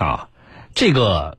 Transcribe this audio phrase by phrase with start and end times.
[0.00, 0.28] 啊，
[0.74, 1.36] 这个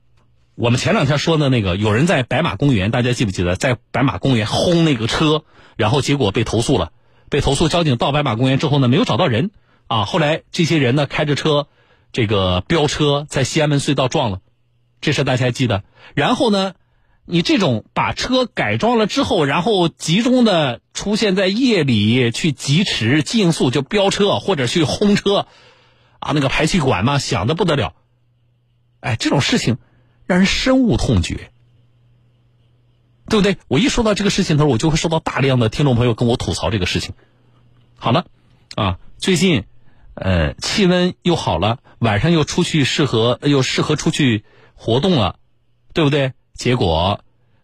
[0.54, 5.42] 我们前两天说的那个，有人在白马公园，大家记不记得在白马公园轰那个车，
[5.76, 6.92] 然后结果被投诉了，
[7.28, 9.50] 被投诉，交警到白马公园之后呢，没有找到人
[9.88, 11.66] 啊，后来这些人呢开着车，
[12.12, 14.38] 这个飙车在西安门隧道撞了，
[15.00, 15.82] 这事大家还记得。
[16.14, 16.74] 然后呢，
[17.24, 25.48] 你这种把车改装了之后，然后集中的出现在夜里去疾驰、竞速就飙车或者去轰车。
[26.20, 27.94] 啊，那个排气管嘛，响的不得了。
[29.02, 29.76] 哎，这种事情
[30.26, 31.50] 让人深恶痛绝，
[33.28, 33.58] 对不对？
[33.68, 37.14] 我一说到这个事情的时候，我就会收到大量的听众朋友跟我吐槽这个事情。
[37.96, 38.26] 好了，
[38.76, 39.64] 啊，最近
[40.14, 45.38] 呃气温又好了，晚上又出去适合又适合出去活动了，
[45.92, 46.32] 对不对？
[46.54, 47.20] 结果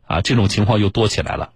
[0.07, 1.53] 啊，这种情况又多起来了。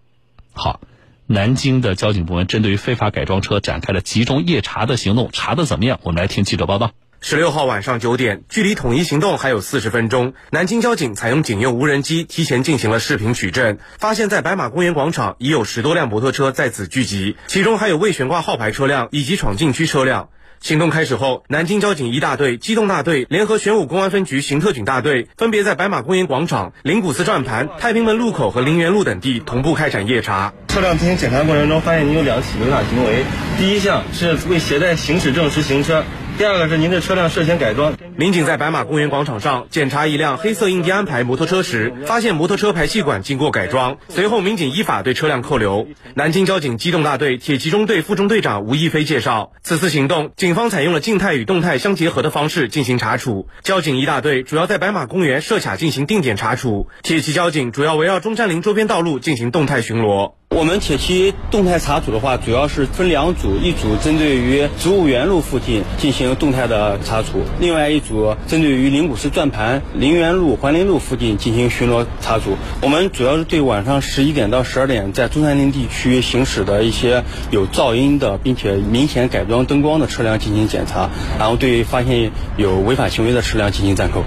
[0.52, 0.80] 好。
[1.24, 5.98] 南京的交警部门针对于非法改装车展开了集中夜查的行动，查的怎么样？
[6.02, 6.90] 我们来听记者报道。
[7.24, 20.30] 十六号晚上九点，距离统一行动还有四十分钟，南京交警采用警用无人机提前进行了视频取证，发现，在白马公园广场已有十多辆摩托车在此聚集，其中还有未悬挂号牌车辆以及闯禁区车辆。
[20.58, 30.52] 行动开始后，南京交警一大队、机动大队联合玄武公安分局刑特警大队，分别在白马公园广场、灵谷寺转盘、太平门路口和陵园路等地同步开展夜查。
[30.66, 33.22] 车辆进行检查过程中，发现你有两起违法行为。
[33.58, 36.04] 第一项是未携带行驶证时行车。
[36.42, 37.94] 第二个是您的车辆涉嫌改装。
[38.16, 43.98] 民警在白马公园广场上检查一辆黑色印第安牌摩托车时，发现摩托车排气管经过改装。
[44.08, 45.86] 随后，民警依法对车辆扣留。
[46.16, 53.46] 南京交警机动大队铁骑中队副中队长吴一飞介绍，此次行动，警方采用了静态与动态相结合的方式进行查处。
[53.62, 60.32] 交警一大队主要在白马公园设卡进行定点查处，铁骑交警主要围绕中山陵周边道路进行动态巡逻。
[60.54, 72.58] 我们铁骑动态查处的话，主要是分两组，一组针对于植物园路附近进行动态的查处，另外一组针对于灵谷寺转盘、陵园路、环林路附近进行巡逻查处。
[72.82, 81.08] 我们主要是对晚上十一点到十二点在中山陵地区行驶的一些有噪音的，并且明显改装灯光的车辆进行检查，
[81.38, 84.22] 然后对发现有违法行为的车辆进行暂扣。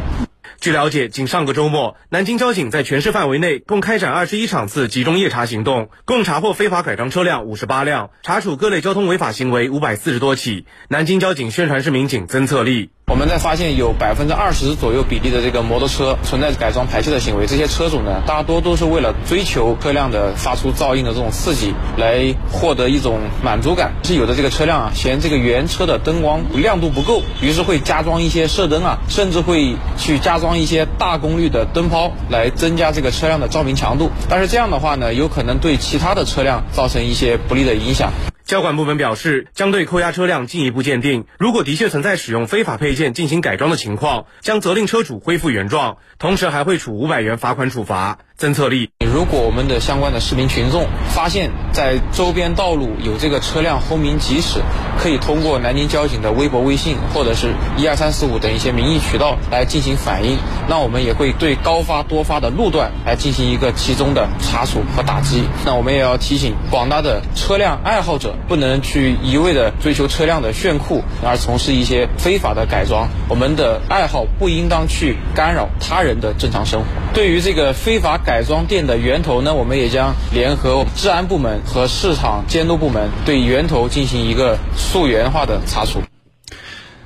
[0.60, 10.66] 据了解，仅上个周末，南京交警在全市范围内共开展二十一场次集中夜查行动，共查获非法改装车辆五十八辆，查处各类交通违法行为五百四十多起。
[10.88, 12.90] 南京交警宣传室民警曾策立。
[13.08, 23.94] 我们在发现有百分之二十左右比例的这个摩托车存在改装排气的行为，这些车主呢，大多都是为了追求车辆的发出噪音的这种刺激，来获得一种满足感。
[24.04, 34.10] 是有的这个车辆啊，嫌这个原车的灯光亮度不够，于是会加装一些射灯啊，甚至会去加装一些大功率的灯泡来增加这个车辆的照明强度。
[34.28, 38.12] 但是这样的话呢，有可能对其他的车辆造成一些不利的影响。
[38.46, 48.20] 交管部门表示，将对扣押车辆进一步鉴定，如果的确存在使用非法配件进行改装的情况，将责令车主恢复原状，同时还会处五百元罚款处罚。
[48.38, 54.60] 侦测力，如果我们的相关的市民群众发现，在周边道路有这个车辆轰鸣疾驶，
[55.00, 60.38] 可以通过南京交警的微博、微信或者是一二三四五等一些民意渠道来进行反映。
[60.68, 65.46] 那我们也会对高发多发的路段来进行一个集中的查处和打击。
[65.66, 73.08] 那我们也要提醒广大的车辆爱好者，不能去一味的追求车辆的炫酷，而从事一些非法的改装。
[73.30, 76.88] 我们的爱好不应当去干扰他人的正常生活。
[77.14, 78.20] 对于这个非法。
[78.26, 86.02] 改装店的源头呢，我们也将联合治安部门和市场监督部门对源头进行一个溯源化的查处。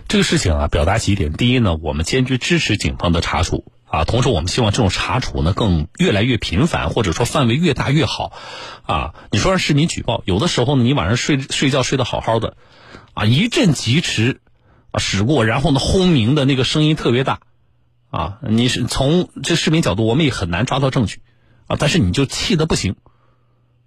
[0.08, 8.32] 这个事情啊，表达几点：第一呢，我们坚决支持警方的查处啊，同时我们希望这种查处呢更越来越频繁，或者说范围越大越好
[8.84, 9.14] 啊。
[9.30, 12.56] 你说让市民举报，有的时候呢，你晚上睡睡觉睡得好好的，
[13.14, 14.40] 啊，一阵疾驰
[14.92, 17.40] 啊驶过，然后呢轰鸣的那个声音特别大。
[18.10, 21.22] 啊，你是从这视频角度，我们也很难抓到证据，
[21.68, 22.96] 啊，但是你就气得不行，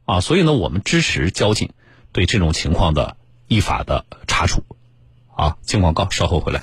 [0.05, 1.71] 啊，所以呢，我们支持交警
[2.12, 3.16] 对这种情况的
[3.49, 4.62] 依法的查处，
[5.34, 6.61] 啊，进广告，稍后回来。